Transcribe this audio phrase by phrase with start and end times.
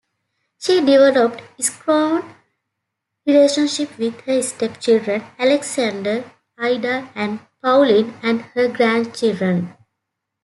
[0.57, 2.33] She developed strong
[3.27, 6.23] relationships with her step-children, Alexander,
[6.57, 9.75] Ida, and Pauline, and her grandchildren.